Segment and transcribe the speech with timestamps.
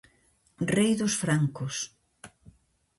[0.75, 1.75] Rei dos francos.